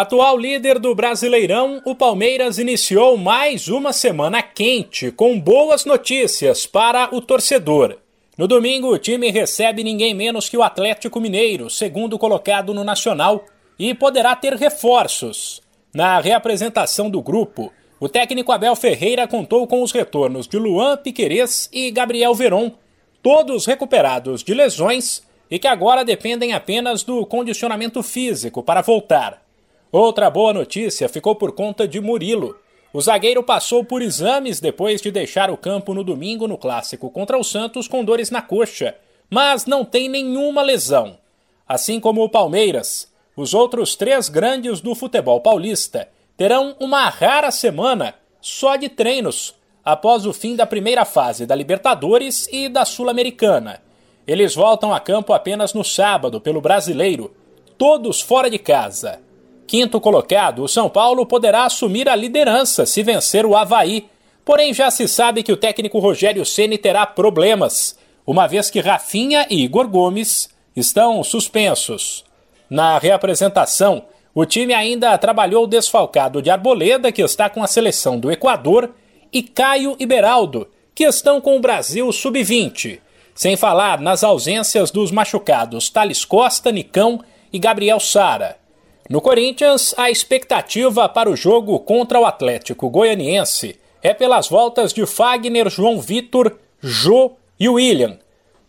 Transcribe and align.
Atual 0.00 0.38
líder 0.38 0.78
do 0.78 0.94
Brasileirão, 0.94 1.82
o 1.84 1.92
Palmeiras 1.92 2.56
iniciou 2.56 3.16
mais 3.16 3.66
uma 3.66 3.92
semana 3.92 4.40
quente, 4.40 5.10
com 5.10 5.40
boas 5.40 5.84
notícias 5.84 6.66
para 6.66 7.12
o 7.12 7.20
torcedor. 7.20 7.96
No 8.36 8.46
domingo, 8.46 8.94
o 8.94 8.98
time 8.98 9.28
recebe 9.32 9.82
ninguém 9.82 10.14
menos 10.14 10.48
que 10.48 10.56
o 10.56 10.62
Atlético 10.62 11.20
Mineiro, 11.20 11.68
segundo 11.68 12.16
colocado 12.16 12.72
no 12.72 12.84
Nacional, 12.84 13.44
e 13.76 13.92
poderá 13.92 14.36
ter 14.36 14.54
reforços. 14.54 15.60
Na 15.92 16.20
reapresentação 16.20 17.10
do 17.10 17.20
grupo, 17.20 17.72
o 17.98 18.08
técnico 18.08 18.52
Abel 18.52 18.76
Ferreira 18.76 19.26
contou 19.26 19.66
com 19.66 19.82
os 19.82 19.90
retornos 19.90 20.46
de 20.46 20.58
Luan 20.58 20.96
Piquerez 20.96 21.68
e 21.72 21.90
Gabriel 21.90 22.36
Veron, 22.36 22.70
todos 23.20 23.66
recuperados 23.66 24.44
de 24.44 24.54
lesões 24.54 25.24
e 25.50 25.58
que 25.58 25.66
agora 25.66 26.04
dependem 26.04 26.52
apenas 26.52 27.02
do 27.02 27.26
condicionamento 27.26 28.00
físico 28.00 28.62
para 28.62 28.80
voltar. 28.80 29.47
Outra 29.90 30.28
boa 30.28 30.52
notícia 30.52 31.08
ficou 31.08 31.34
por 31.34 31.52
conta 31.52 31.88
de 31.88 31.98
Murilo. 31.98 32.56
O 32.92 33.00
zagueiro 33.00 33.42
passou 33.42 33.82
por 33.82 34.02
exames 34.02 34.60
depois 34.60 35.00
de 35.00 35.10
deixar 35.10 35.50
o 35.50 35.56
campo 35.56 35.94
no 35.94 36.04
domingo 36.04 36.46
no 36.46 36.58
clássico 36.58 37.10
contra 37.10 37.38
o 37.38 37.44
Santos 37.44 37.88
com 37.88 38.04
dores 38.04 38.30
na 38.30 38.42
coxa, 38.42 38.94
mas 39.30 39.64
não 39.64 39.86
tem 39.86 40.08
nenhuma 40.08 40.60
lesão. 40.60 41.16
Assim 41.66 41.98
como 42.00 42.22
o 42.22 42.28
Palmeiras, 42.28 43.10
os 43.34 43.54
outros 43.54 43.96
três 43.96 44.28
grandes 44.28 44.80
do 44.82 44.94
futebol 44.94 45.40
paulista 45.40 46.08
terão 46.36 46.76
uma 46.78 47.08
rara 47.08 47.50
semana 47.50 48.14
só 48.42 48.76
de 48.76 48.90
treinos 48.90 49.54
após 49.82 50.26
o 50.26 50.34
fim 50.34 50.54
da 50.54 50.66
primeira 50.66 51.06
fase 51.06 51.46
da 51.46 51.54
Libertadores 51.54 52.46
e 52.52 52.68
da 52.68 52.84
Sul-Americana. 52.84 53.80
Eles 54.26 54.54
voltam 54.54 54.92
a 54.92 55.00
campo 55.00 55.32
apenas 55.32 55.72
no 55.72 55.82
sábado 55.82 56.42
pelo 56.42 56.60
Brasileiro, 56.60 57.34
todos 57.78 58.20
fora 58.20 58.50
de 58.50 58.58
casa. 58.58 59.26
Quinto 59.68 60.00
colocado, 60.00 60.64
o 60.64 60.68
São 60.68 60.88
Paulo 60.88 61.26
poderá 61.26 61.64
assumir 61.64 62.08
a 62.08 62.16
liderança 62.16 62.86
se 62.86 63.02
vencer 63.02 63.44
o 63.44 63.54
Havaí. 63.54 64.08
Porém, 64.42 64.72
já 64.72 64.90
se 64.90 65.06
sabe 65.06 65.42
que 65.42 65.52
o 65.52 65.58
técnico 65.58 65.98
Rogério 65.98 66.42
Ceni 66.46 66.78
terá 66.78 67.04
problemas, 67.04 67.98
uma 68.26 68.46
vez 68.46 68.70
que 68.70 68.80
Rafinha 68.80 69.46
e 69.50 69.62
Igor 69.62 69.86
Gomes 69.86 70.48
estão 70.74 71.22
suspensos. 71.22 72.24
Na 72.70 72.98
reapresentação, 72.98 74.04
o 74.34 74.46
time 74.46 74.72
ainda 74.72 75.18
trabalhou 75.18 75.66
desfalcado 75.66 76.40
de 76.40 76.48
Arboleda, 76.48 77.12
que 77.12 77.20
está 77.20 77.50
com 77.50 77.62
a 77.62 77.66
seleção 77.66 78.18
do 78.18 78.32
Equador, 78.32 78.94
e 79.30 79.42
Caio 79.42 79.96
e 80.00 80.06
Beraldo, 80.06 80.66
que 80.94 81.04
estão 81.04 81.42
com 81.42 81.58
o 81.58 81.60
Brasil 81.60 82.10
sub-20. 82.10 83.00
Sem 83.34 83.54
falar 83.54 84.00
nas 84.00 84.24
ausências 84.24 84.90
dos 84.90 85.10
machucados 85.10 85.90
Thales 85.90 86.24
Costa, 86.24 86.72
Nicão 86.72 87.22
e 87.52 87.58
Gabriel 87.58 88.00
Sara. 88.00 88.56
No 89.08 89.22
Corinthians, 89.22 89.94
a 89.96 90.10
expectativa 90.10 91.08
para 91.08 91.30
o 91.30 91.36
jogo 91.36 91.78
contra 91.80 92.20
o 92.20 92.26
Atlético 92.26 92.90
Goianiense 92.90 93.80
é 94.02 94.12
pelas 94.12 94.48
voltas 94.48 94.92
de 94.92 95.06
Fagner, 95.06 95.70
João 95.70 95.98
Vitor, 95.98 96.58
Jô 96.78 97.32
e 97.58 97.70
William. 97.70 98.18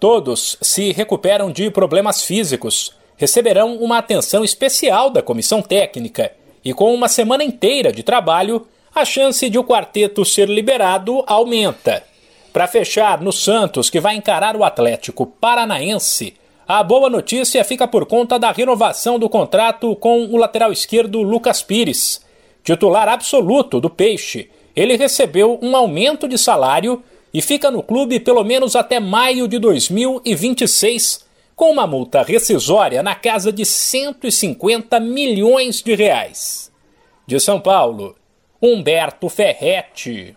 Todos 0.00 0.58
se 0.60 0.90
recuperam 0.90 1.52
de 1.52 1.70
problemas 1.70 2.24
físicos, 2.24 2.92
receberão 3.16 3.76
uma 3.76 3.98
atenção 3.98 4.42
especial 4.42 5.08
da 5.08 5.22
comissão 5.22 5.62
técnica 5.62 6.32
e, 6.64 6.74
com 6.74 6.92
uma 6.92 7.06
semana 7.06 7.44
inteira 7.44 7.92
de 7.92 8.02
trabalho, 8.02 8.66
a 8.92 9.04
chance 9.04 9.48
de 9.48 9.56
o 9.56 9.62
quarteto 9.62 10.24
ser 10.24 10.48
liberado 10.48 11.22
aumenta. 11.28 12.02
Para 12.52 12.66
fechar, 12.66 13.20
no 13.20 13.32
Santos, 13.32 13.88
que 13.88 14.00
vai 14.00 14.16
encarar 14.16 14.56
o 14.56 14.64
Atlético 14.64 15.26
Paranaense, 15.26 16.34
a 16.66 16.82
boa 16.82 17.10
notícia 17.10 17.62
fica 17.62 17.86
por 17.86 18.06
conta 18.06 18.38
da 18.38 18.50
renovação 18.50 19.18
do 19.18 19.28
contrato 19.28 19.94
com 19.96 20.24
o 20.24 20.36
lateral 20.38 20.72
esquerdo 20.72 21.20
Lucas 21.20 21.62
Pires. 21.62 22.24
Titular 22.62 23.06
absoluto 23.06 23.80
do 23.80 23.90
Peixe, 23.90 24.48
ele 24.74 24.96
recebeu 24.96 25.58
um 25.60 25.76
aumento 25.76 26.26
de 26.26 26.38
salário 26.38 27.02
e 27.34 27.42
fica 27.42 27.70
no 27.70 27.82
clube 27.82 28.18
pelo 28.18 28.42
menos 28.42 28.74
até 28.74 28.98
maio 28.98 29.46
de 29.46 29.58
2026, 29.58 31.26
com 31.54 31.70
uma 31.70 31.86
multa 31.86 32.22
rescisória 32.22 33.02
na 33.02 33.14
casa 33.14 33.52
de 33.52 33.66
150 33.66 34.98
milhões 35.00 35.82
de 35.82 35.94
reais. 35.94 36.72
De 37.26 37.38
São 37.38 37.60
Paulo, 37.60 38.16
Humberto 38.60 39.28
Ferretti. 39.28 40.34